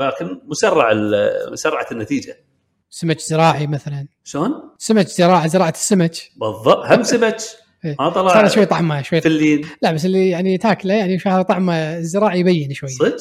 لكن 0.00 0.40
مسرع 0.44 0.92
مسرعة 1.52 1.86
النتيجة. 1.92 2.36
سمك 2.90 3.20
زراعي 3.20 3.66
مثلا. 3.66 4.06
شلون؟ 4.24 4.52
سمك 4.78 5.06
زراعه 5.08 5.46
زراعة 5.46 5.70
السمك. 5.70 6.16
بالضبط. 6.36 6.86
هم 6.86 7.02
سمك. 7.02 7.36
إيه. 7.84 7.96
ما 8.00 8.08
طلع 8.08 8.32
صار 8.32 8.48
شوي 8.48 8.66
طعمه 8.66 9.02
شوي 9.02 9.20
فلين 9.20 9.66
لا 9.82 9.92
بس 9.92 10.04
اللي 10.04 10.28
يعني 10.30 10.58
تاكله 10.58 10.94
يعني 10.94 11.18
هذا 11.26 11.42
طعمه 11.42 11.74
الزراعي 11.74 12.40
يبين 12.40 12.72
شوي. 12.74 12.88
صدق؟ 12.88 13.16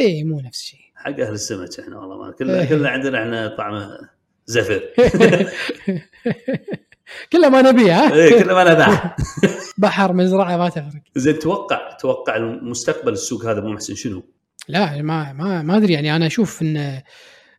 اي 0.00 0.24
مو 0.24 0.40
نفس 0.40 0.60
الشيء. 0.60 0.80
حق 0.96 1.10
أهل 1.10 1.32
السمك 1.32 1.80
إحنا 1.80 1.98
والله 1.98 2.18
ما 2.18 2.32
كلنا 2.32 2.60
إيه. 2.60 2.68
كلنا 2.68 2.88
عندنا 2.88 3.22
إحنا 3.22 3.56
طعمه 3.58 3.98
زفر. 4.46 4.82
كله 7.32 7.48
ما 7.48 7.62
نبيه 7.62 7.92
ها؟ 7.92 8.14
إيه 8.14 8.42
كله 8.42 8.54
ما 8.54 8.72
نباح 8.72 9.16
بحر 9.78 10.12
مزرعه 10.12 10.56
ما 10.56 10.68
تفرق. 10.68 11.02
زين 11.16 11.38
توقع 11.38 11.92
توقع 11.92 12.36
المستقبل 12.36 13.12
السوق 13.12 13.46
هذا 13.46 13.60
مو 13.60 13.68
محسن 13.68 13.94
شنو؟ 13.94 14.24
لا 14.68 15.02
ما 15.02 15.32
ما 15.32 15.62
ما 15.62 15.76
أدري 15.76 15.92
يعني. 15.92 16.16
أنا 16.16 16.26
أشوف 16.26 16.62
إن 16.62 17.02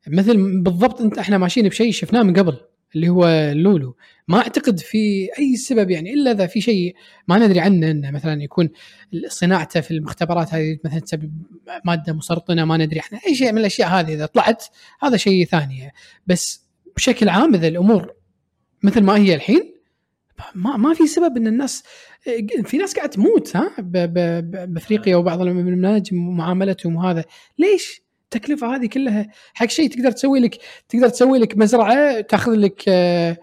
مثل 0.10 0.62
بالضبط 0.62 1.02
انت 1.02 1.18
إحنا 1.18 1.38
ماشيين 1.38 1.68
بشيء 1.68 1.92
شفناه 1.92 2.24
من 2.24 2.34
قبل 2.34 2.58
اللي 2.96 3.10
هو 3.10 3.26
اللولو 3.28 3.96
ما 4.28 4.38
أعتقد 4.38 4.80
في 4.80 5.30
أي 5.40 5.56
سبب 5.56 5.90
يعني 5.90 6.14
إلا 6.14 6.32
إذا 6.32 6.48
في 6.48 6.62
شيء 6.62 6.96
ما 7.28 7.38
ندري 7.38 7.60
عنه 7.60 7.92
إنه 7.92 8.12
مثلا 8.12 8.44
يكون 8.44 8.70
صناعته 9.28 9.82
في 9.82 9.92
المختبرات 9.92 10.54
هذه 10.54 10.78
مثلا 10.86 11.00
تسبب 11.00 11.32
مادة 11.86 12.14
مسرطنة 12.14 12.66
ما 12.66 12.78
ندري 12.78 13.00
إحنا 13.00 13.20
أي 13.28 13.36
شيء 13.36 13.52
من 13.52 13.58
الأشياء 13.58 13.90
هذه 13.90 14.14
إذا 14.14 14.26
طلعت 14.26 14.66
هذا 15.02 15.18
شيء 15.18 15.46
ثاني. 15.46 15.92
بس 16.28 16.66
بشكل 16.96 17.30
عام 17.30 17.56
إذا 17.56 17.68
الأمور 17.68 18.14
مثل 18.84 19.02
ما 19.04 19.18
هي 19.18 19.36
الحين 19.36 19.76
ما 20.56 20.78
ما 20.78 20.94
في 20.94 21.08
سبب 21.08 21.38
إن 21.38 21.48
الناس 21.48 21.84
في 22.66 22.78
ناس 22.78 22.96
قاعدة 22.96 23.12
تموت 23.12 23.56
ها 23.56 23.76
بأفريقيا 23.80 25.16
وبعض 25.16 25.42
المناجم 25.42 26.38
معاملتهم 26.38 26.96
وهذا. 26.96 27.24
ليش؟ 27.58 28.09
التكلفة 28.36 28.76
هذه 28.76 28.86
كلها 28.86 29.28
حق 29.54 29.70
شيء 29.70 29.90
تقدر 29.90 30.12
تسوي 30.12 30.40
لك 30.40 30.58
تقدر 30.90 31.10
تسوي 31.10 31.40
لك 31.40 31.58
مزرعة 31.58 32.22
تاخذ 32.22 32.52
لك 32.52 32.84
آه، 32.88 33.38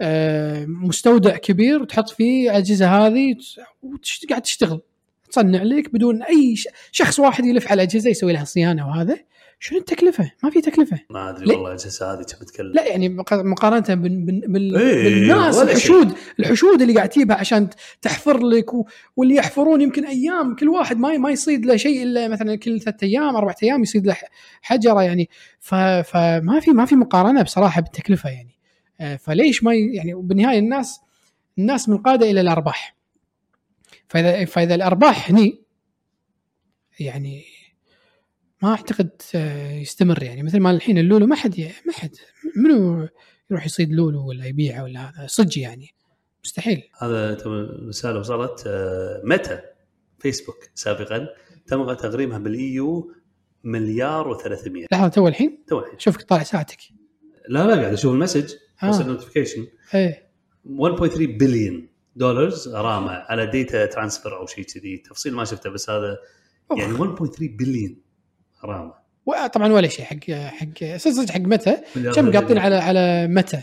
آه، 0.00 0.64
مستودع 0.64 1.36
كبير 1.36 1.82
وتحط 1.82 2.08
فيه 2.08 2.50
الأجهزة 2.50 2.88
هذه 3.06 3.36
وقاعد 3.82 4.42
تشتغل. 4.42 4.80
تصنع 5.30 5.62
لك 5.62 5.92
بدون 5.94 6.22
أي 6.22 6.54
شخص 6.92 7.20
واحد 7.20 7.44
يلف 7.44 7.66
على 7.70 7.82
الأجهزة 7.82 8.10
يسوي 8.10 8.32
لها 8.32 8.44
صيانة 8.44 8.88
وهذا. 8.88 9.18
شنو 9.62 9.78
التكلفة؟ 9.78 10.32
ما 10.42 10.50
في 10.50 10.60
تكلفة 10.60 11.00
ما 11.10 11.30
أدري؟ 11.30 11.46
والله 11.54 11.68
الاجهزه 11.68 12.12
هذه 12.12 12.22
تبي 12.22 12.44
تتكلم 12.44 12.72
لا 12.72 12.86
يعني 12.86 13.08
مق- 13.08 13.32
مقارنة 13.34 13.94
بال... 14.02 14.24
بال... 14.24 14.40
بال... 14.48 14.76
إيه، 14.76 15.04
بالناس 15.04 15.54
شيء. 15.54 15.64
الحشود 15.64 16.12
الحشود 16.38 16.82
اللي 16.82 16.94
قاعد 16.94 17.08
تجيبها 17.08 17.36
عشان 17.36 17.68
تحفر 18.02 18.42
لك 18.46 18.74
و... 18.74 18.86
واللي 19.16 19.34
يحفرون 19.34 19.80
يمكن 19.80 20.06
أيام 20.06 20.56
كل 20.56 20.68
واحد 20.68 20.98
ما 20.98 21.18
ما 21.18 21.30
يصيد 21.30 21.66
له 21.66 21.76
شيء 21.76 22.02
إلا 22.02 22.28
مثلا 22.28 22.56
كل 22.56 22.80
ثلاثة 22.80 23.06
أيام 23.06 23.36
أربع 23.36 23.54
أيام 23.62 23.82
يصيد 23.82 24.06
له 24.06 24.16
حجرة 24.62 25.02
يعني 25.02 25.28
ف... 25.60 25.74
فما 25.74 26.60
في 26.60 26.70
ما 26.70 26.84
في 26.84 26.94
مقارنة 26.96 27.42
بصراحة 27.42 27.80
بالتكلفة 27.80 28.30
يعني 28.30 28.58
آه، 29.00 29.16
فليش 29.16 29.64
ما 29.64 29.74
ي... 29.74 29.94
يعني 29.94 30.14
بالنهاية 30.14 30.58
الناس 30.58 31.00
الناس 31.58 31.88
منقاده 31.88 32.30
إلى 32.30 32.40
الأرباح 32.40 32.96
فإذا 34.08 34.44
فإذا 34.44 34.74
الأرباح 34.74 35.30
هني 35.30 35.60
يعني 37.00 37.44
ما 38.62 38.70
أعتقد 38.70 39.10
آه، 39.34 39.72
يستمر 39.72 40.22
يعني. 40.22 40.42
مثل 40.42 40.60
ما 40.60 40.70
الحين 40.70 40.98
اللولو 40.98 41.26
ما 41.26 41.36
حد 41.36 41.60
ما 41.86 41.92
حد 41.92 42.10
منو 42.56 43.08
يروح 43.50 43.66
يصيد 43.66 43.92
لولو 43.92 44.28
ولا 44.28 44.46
يبيعه 44.46 44.82
ولا 44.82 45.00
هذا؟ 45.00 45.26
صدق 45.26 45.58
يعني. 45.58 45.88
مستحيل. 46.44 46.82
هذا 47.02 47.38
رسالة 47.88 48.18
وصلت 48.18 48.64
آه، 48.66 49.22
Meta؟ 49.24 49.60
فيسبوك 50.18 50.56
سابقا. 50.74 51.28
تم 51.66 51.92
تغريمها 51.92 52.38
بال 52.38 52.76
EU 52.76 53.14
مليار 53.64 54.38
و300 54.38 54.86
لحظة 54.92 55.08
تو 55.08 55.28
الحين؟ 55.28 55.64
تو 55.68 55.78
الحين. 55.78 55.98
شوفك 55.98 56.22
طالع 56.22 56.42
ساعتك. 56.42 56.78
لا 57.48 57.66
لا 57.66 57.74
قاعد 57.80 57.92
أشوف 57.92 58.12
ال 58.14 58.18
message. 58.18 58.54
وصل 58.84 59.06
notification 59.06 59.66
إيه. 59.94 60.30
1.3 60.64 61.18
billion 61.18 61.88
dollars 62.16 62.68
غرامة 62.68 63.12
على 63.12 63.46
data 63.46 63.86
transfer 63.86 64.36
أو 64.36 64.46
شيء 64.46 64.64
كذي. 64.64 64.96
تفصيل 64.96 65.34
ما 65.34 65.44
شفته 65.44 65.70
بس 65.70 65.90
هذا. 65.90 66.18
يعني 66.78 66.98
1.3 66.98 67.56
بليون 67.58 67.96
غرامه 68.64 69.00
طبعا 69.52 69.72
ولا 69.72 69.88
شيء 69.88 70.04
حق 70.04 70.30
حق 70.30 70.96
صدق 70.96 71.30
حق 71.30 71.40
Meta؟ 71.40 71.76
كم 71.94 72.00
دولار. 72.02 72.36
قاطين 72.36 72.58
على 72.58 72.74
على 72.76 73.28
Meta؟ 73.28 73.60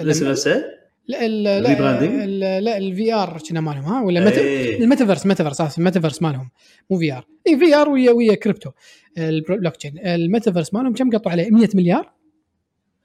الاسم 0.00 0.28
نفسه 0.28 0.64
لا 1.08 1.26
ال- 1.26 1.42
لا 1.42 2.60
لا 2.60 2.76
ال 2.78 3.12
VR 3.14 3.38
كنا 3.48 3.60
مالهم 3.60 3.84
ها؟ 3.84 4.02
ولا 4.02 4.20
Meta؟ 4.24 4.40
إيه. 4.40 4.80
ال 4.82 4.86
metaverse 4.86 5.26
metaverse 5.26 5.60
آسف 5.60 5.78
الميتافيرس 5.78 6.22
مالهم 6.22 6.50
مو 6.90 6.98
VR 6.98 7.26
اي 7.46 7.58
VR 7.58 7.88
ويا 7.88 8.12
ويا 8.12 8.34
كريبتو. 8.34 8.70
ال 9.18 9.76
blockchain 9.76 9.98
ال 10.06 10.13
metaverse 10.13 10.74
مالهم 10.74 10.94
كم 10.94 11.10
قطوا 11.10 11.32
عليه؟ 11.32 11.50
100 11.50 11.68
مليار؟ 11.74 12.12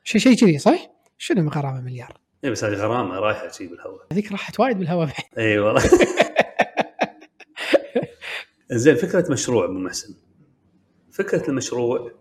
شيء 0.04 0.22
شيء 0.22 0.36
كذي 0.36 0.58
صح؟ 0.58 0.92
شنو 1.18 1.50
غرامه 1.50 1.82
مليار؟ 1.82 2.18
اي 2.46 2.50
بس 2.52 2.64
هذه 2.64 2.74
غرامه 2.74 3.16
رايحة 3.20 3.52
شيء 3.52 3.68
بالهواء. 3.70 4.06
هذيك 4.12 4.32
راحت 4.32 4.60
وايد 4.60 4.78
بالهواء. 4.80 5.06
بعد 5.06 5.16
اي 5.38 5.60
والله. 5.60 5.82
زين 8.72 8.96
فكرة 8.96 9.32
مشروع 9.32 9.66
أبو 9.66 9.74
محسن. 9.74 10.14
فكرة 11.12 11.50
المشروع 11.50 12.12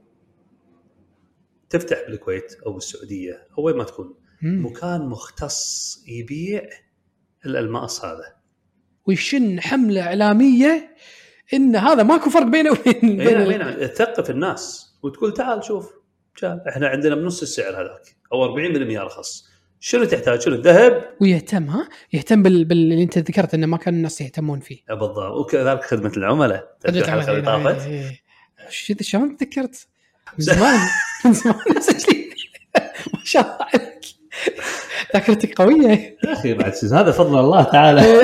تفتح 1.71 1.99
بالكويت 2.09 2.55
أو 2.67 2.73
بالسعودية 2.73 3.47
أو 3.59 3.63
وين 3.67 3.77
ما 3.77 3.85
تكون. 3.85 4.15
مم. 4.43 4.67
مكان 4.67 5.07
مختص 5.07 5.99
يبيع 6.09 6.63
الألماس 7.47 8.05
هذا. 8.05 8.35
ويشن 9.07 9.61
حملة 9.61 10.03
إعلامية 10.03 10.97
إن 11.55 11.77
هذا 11.77 12.03
ماكو 12.03 12.31
فرق 12.31 12.47
بينه 12.47 12.71
وبين 12.71 13.21
اي 13.21 13.45
بين 13.59 13.91
تثقف 13.95 14.31
الناس 14.31 14.95
وتقول 15.03 15.35
تعال 15.35 15.65
شوف 15.65 15.93
تعال 16.41 16.69
إحنا 16.69 16.89
عندنا 16.89 17.15
بنص 17.15 17.43
السعر 17.43 17.73
هذاك 17.75 18.17
أو 18.33 18.57
40% 18.57 19.01
أرخص. 19.01 19.51
شنو 19.83 20.05
تحتاج؟ 20.05 20.41
شنو؟ 20.41 20.55
الذهب؟ 20.55 21.05
ويهتم 21.21 21.65
ها؟ 21.65 21.89
يهتم 22.13 22.43
بال... 22.43 22.65
بال... 22.65 22.93
اللي 22.93 23.03
أنت 23.03 23.19
ذكرت 23.19 23.55
إنه 23.55 23.67
ما 23.67 23.77
كان 23.77 23.95
الناس 23.95 24.21
يهتمون 24.21 24.61
فيه. 24.61 24.79
بالضبط. 24.89 25.19
وكذلك 25.39 25.85
خدمة 25.85 26.13
العملاء. 26.17 26.77
اللي 26.89 27.03
طافت 27.43 27.87
إيه. 27.87 28.11
ش- 28.13 28.20
شلون 28.71 29.37
تذكرت؟ 29.37 29.87
من 30.39 30.45
زمان. 30.45 30.79
من 31.25 31.33
زمان. 31.33 31.57
ما 33.15 33.21
شاء 33.25 33.43
الله 33.43 33.67
عليك. 33.75 34.01
ذاكرتك 35.15 35.63
قوية. 35.63 36.17
يا 36.25 36.33
أخي 36.33 36.55
بعد 36.55 36.73
هذا 36.93 37.11
فضل 37.13 37.39
الله 37.39 37.63
تعالى. 37.63 38.01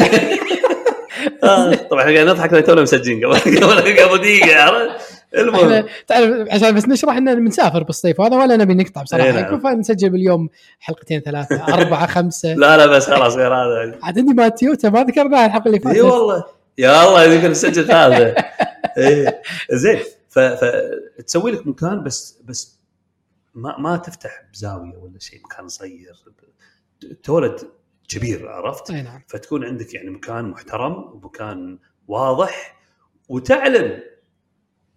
آه، 1.45 1.75
طبعا 1.75 2.03
إحنا 2.03 2.15
قاعد 2.15 2.27
نضحك 2.27 2.67
تونا 2.67 2.83
مسجلين 2.83 3.25
قبل 3.25 3.39
قبل 4.03 4.19
دقيقة 4.19 4.63
عرفت؟ 4.63 5.17
المهم. 5.37 5.85
تعرف 6.07 6.49
عشان 6.51 6.75
بس 6.75 6.89
نشرح 6.89 7.17
ان 7.17 7.35
بنسافر 7.35 7.83
بالصيف 7.83 8.21
وهذا 8.21 8.37
ولا 8.37 8.57
نبي 8.57 8.75
نقطع 8.75 9.01
إيه 9.01 9.05
بصراحه 9.05 9.31
نعم. 9.31 9.45
يكون 9.45 9.61
فنسجل 9.61 10.11
باليوم 10.11 10.49
حلقتين 10.81 11.21
ثلاثة 11.21 11.75
أربعة 11.75 12.07
خمسة. 12.07 12.55
لا 12.55 12.77
لا 12.77 12.87
بس 12.87 13.07
خلاص 13.07 13.37
غير 13.37 13.55
هذا 13.55 13.99
عاد 14.03 14.19
عندي 14.19 14.35
مال 14.35 14.55
تويوتا 14.55 14.91
ما 14.91 15.05
ذكرناها 15.05 15.47
الحلقة 15.47 15.67
اللي 15.67 15.79
إي 15.79 15.83
فاتت. 15.83 16.01
والله. 16.01 16.45
يا 16.79 17.09
الله 17.09 17.25
يمكن 17.25 17.51
نسجل 17.51 17.87
ثالثه 17.87 18.35
إيه. 18.99 19.43
زين. 19.71 19.99
فتسوي 20.39 21.51
لك 21.51 21.67
مكان 21.67 22.03
بس 22.03 22.43
بس 22.45 22.81
ما 23.55 23.79
ما 23.79 23.97
تفتح 23.97 24.43
بزاوية 24.53 24.97
ولا 24.97 25.19
شيء 25.19 25.41
مكان 25.45 25.69
صغير. 25.69 26.17
تولد 27.23 27.61
كبير 28.09 28.49
عرفت؟ 28.49 28.91
أي 28.91 29.03
نعم. 29.03 29.23
فتكون 29.29 29.65
عندك 29.65 29.95
يعني 29.95 30.11
مكان 30.11 30.45
محترم 30.45 30.93
ومكان 30.93 31.79
واضح 32.09 32.79
وتعلن 33.29 34.03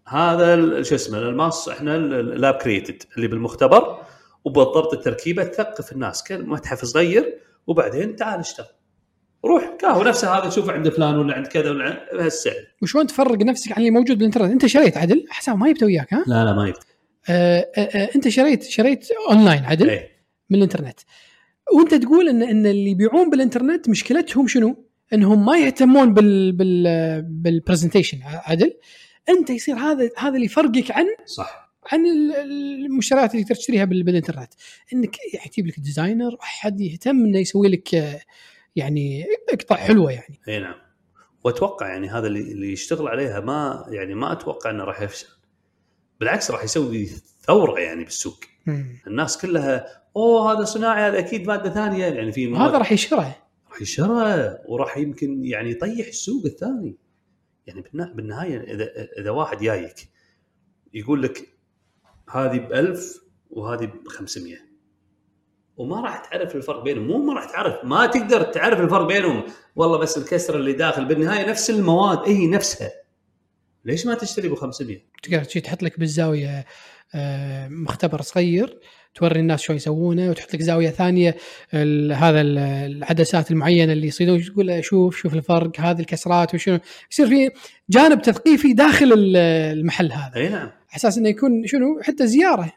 هذا 0.08 0.82
شو 0.84 0.96
اسمه 0.96 1.18
الالماس 1.18 1.70
إحنا 1.70 1.96
ال 1.96 2.10
lab 2.10 2.54
created 2.56 3.04
اللي 3.18 3.28
بالمختبر 3.28 4.06
وبالضبط 4.44 4.94
التركيبة 4.94 5.44
تثقف 5.44 5.92
الناس. 5.92 6.24
كمتحف 6.24 6.86
صغير 6.86 7.40
وبعدين 7.68 8.16
تعال 8.16 8.40
اشتغل. 8.40 8.79
روح 9.46 9.76
كاهو 9.80 10.04
نفسه 10.04 10.34
هذا 10.38 10.50
تشوفه 10.50 10.72
عند 10.72 10.90
فلان 10.90 11.16
ولا 11.18 11.34
عند 11.34 11.48
كذا 11.48 11.70
ولا 11.70 12.14
بهالسعر 12.18 12.54
وشلون 12.82 13.08
تفرق 13.08 13.38
نفسك 13.42 13.72
عن 13.72 13.78
اللي 13.78 13.92
موجود 13.92 14.18
بالإنترنت؟ 14.18 14.52
أنت 14.52 14.66
شريت 14.66 14.98
عدل؟ 14.98 15.26
حساب 15.30 15.58
ما 15.58 15.72
جبته 15.72 15.86
وياك 15.86 16.14
ها؟ 16.14 16.24
لا 16.28 16.46
لا 16.46 16.54
ما 16.54 16.70
يفتح 16.70 16.86
آه 17.30 17.68
آه 17.78 17.82
آه 17.82 18.10
أنت 18.16 18.28
شريت 18.28 18.64
شريت 18.64 19.08
أونلاين 19.30 19.66
عدل 19.66 19.90
إيه. 19.90 20.10
من 20.50 20.58
الإنترنت. 20.58 21.00
وأنت 21.78 21.94
تقول 21.94 22.30
إن 22.30 22.44
إن 22.44 22.66
اللي 22.66 22.90
يبيعون 22.92 23.30
بالإنترنت 23.30 23.90
مشكلتهم 23.90 24.48
شنو؟ 24.48 24.86
إنهم 25.14 25.46
ما 25.46 25.58
يهتمون 25.58 26.14
بال 26.14 26.52
بال 26.52 27.22
بال 27.22 27.35
presentation 27.35 28.18
عدل. 28.24 28.74
أنت 29.30 29.50
يصير 29.50 29.76
هذا 29.76 30.10
هذا 30.18 30.34
اللي 30.36 30.46
يفرقك 30.46 30.92
عن 30.92 31.06
صح. 31.26 31.70
عن 31.92 32.06
ال- 32.06 32.36
المشتريات 32.86 33.34
اللي 33.34 33.44
تشتريها 33.46 33.86
بال- 33.86 34.04
بالإنترنت. 34.04 34.54
إنك 34.94 35.18
يعني 35.34 35.46
يجيب 35.52 35.68
لك 35.68 35.80
designer 35.80 36.38
أحد 36.44 36.82
يهتم 36.82 37.26
إنه 37.26 37.40
يسوي 37.40 37.68
لك 37.70 37.96
آه، 37.96 38.20
يعني 38.76 39.26
قطع 39.60 39.76
حلوة 39.76 40.12
يعني. 40.12 40.40
إي 40.48 40.60
نعم. 40.60 40.76
وأتوقع 41.44 41.88
يعني 41.88 42.10
هذا 42.10 42.28
اللي 42.28 42.40
اللي 42.40 42.72
يشتغل 42.72 43.08
عليها 43.08 43.40
ما 43.40 43.86
يعني 43.90 44.16
ما 44.16 44.32
أتوقع 44.32 44.70
إنه 44.70 44.84
راح 44.84 45.02
يفشل. 45.02 45.28
بالعكس 46.20 46.52
راح 46.52 46.64
يسوي 46.64 47.06
ثورة 47.42 47.80
يعني 47.80 48.04
بالسوق. 48.04 48.40
مم. 48.66 49.00
الناس 49.08 49.38
كلها 49.38 49.86
أوه 50.16 50.52
هذا 50.52 50.64
صناعي 50.64 51.02
هذا 51.02 51.20
أكيد 51.20 51.48
مادة 51.48 51.70
ثانية. 51.70 52.06
يعني 52.06 52.32
في 52.32 52.54
هذا 52.56 52.78
راح 52.78 52.92
يشره. 52.92 53.36
راح 53.70 53.82
يشرى 53.82 54.58
وراح 54.68 54.98
يمكن 54.98 55.46
يعني 55.46 55.72
يطيح 55.72 56.08
السوق 56.08 56.46
الثاني. 56.46 56.98
يعني 57.68 57.84
بالنهاية 57.94 58.58
إذا 58.74 58.90
إذا 59.20 59.30
واحد 59.30 59.58
جايك 59.58 60.10
يقول 60.94 61.24
لك 61.24 61.58
هذه 62.30 62.58
ب 62.58 62.74
1000 62.74 63.24
وهذه 63.50 63.86
ب 63.86 64.08
500 64.08 64.69
وما 65.80 66.02
راح 66.02 66.18
تعرف 66.18 66.56
الفرق 66.56 66.84
بينهم. 66.84 67.08
مو 67.08 67.18
ما 67.18 67.34
راح 67.34 67.46
تعرف 67.52 67.76
ما 67.84 68.06
تقدر 68.06 68.42
تعرف 68.42 68.80
الفرق 68.80 69.08
بينهم. 69.08 69.44
والله 69.76 69.98
بس 69.98 70.18
الكسر 70.18 70.56
اللي 70.56 70.74
داخل 70.74 71.06
بالنهاية 71.06 71.50
نفس 71.50 71.70
المواد 71.70 72.20
هي 72.30 72.48
نفسها. 72.48 72.92
ليش 73.86 74.06
ما 74.06 74.14
تشتري 74.16 74.48
ب 74.50 74.56
500 74.56 74.98
تقدر 75.24 75.44
تجي 75.44 75.62
تحط 75.62 75.84
لك 75.84 76.00
بالزاوية 76.00 76.66
آه، 77.16 77.68
مختبر 77.68 78.22
صغير 78.22 78.80
توري 79.16 79.40
الناس 79.40 79.62
شلون 79.62 79.78
يسوونه 79.78 80.30
وتحط 80.30 80.54
لك 80.54 80.62
زاوية 80.62 80.90
ثانية 80.90 81.36
هذا 82.14 82.42
ال- 82.42 82.58
العدسات 82.58 83.52
المعينة 83.52 83.94
اللي 83.94 84.08
يصيدون 84.08 84.44
تقول 84.44 84.84
شوف 84.84 85.18
شوف 85.18 85.34
الفرق 85.34 85.80
هذه 85.80 86.00
الكسرات 86.00 86.54
وشنو. 86.56 86.80
يصير 87.12 87.28
في 87.28 87.50
جانب 87.90 88.22
تثقيفي 88.22 88.74
داخل 88.74 89.14
ال- 89.14 89.38
المحل 89.78 90.12
هذا. 90.12 90.36
أي 90.36 90.50
نعم. 90.50 90.60
على 90.68 90.72
أساس 90.96 91.18
إنه 91.18 91.30
يكون 91.30 91.68
شنو 91.68 92.00
حتى 92.04 92.28
زيارة. 92.28 92.72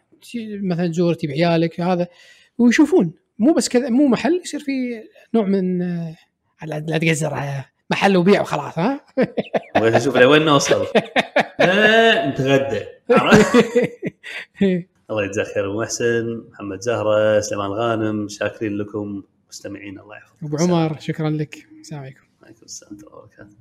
مثلا 0.63 0.87
تزور 0.89 1.15
تجيب 1.15 1.31
عيالك 1.31 1.81
هذا 1.81 2.07
ويشوفون. 2.59 3.13
مو 3.39 3.53
بس 3.53 3.69
كذا 3.69 3.89
مو 3.89 4.07
محل 4.09 4.41
يصير 4.45 4.61
في 4.61 4.73
نوع 5.35 5.45
من 5.47 5.83
آه، 5.83 6.17
لا 6.65 6.81
لا 6.81 6.99
تقزر 6.99 7.35
آه، 7.35 7.65
محل 7.91 8.17
وبيع 8.17 8.41
وخلاص 8.41 8.79
ها؟ 8.79 9.01
أشوف 9.77 10.17
لوين 10.17 10.43
نوصل. 10.45 10.87
نتغدى؟ 12.29 12.81
الله 15.11 15.25
يجزاه 15.25 15.45
خير 15.55 15.71
أبو 15.71 15.81
محسن 15.81 16.45
محمد 16.51 16.81
زهرة 16.81 17.41
سليمان 17.41 17.71
غانم 17.71 18.29
شاكرين 18.29 18.73
لكم 18.79 19.23
مستمعين 19.49 19.99
الله 19.99 20.17
يحفظك 20.17 20.43
أبو 20.45 20.57
عمر 20.57 20.99
شكرا 21.01 21.31
لك. 21.31 21.67
السلام 21.81 22.03
عليكم. 22.03 22.21
عليكم 22.43 22.63
السلام 22.65 22.93
ورحمة 22.93 23.09
الله 23.09 23.19
وبركاته. 23.23 23.57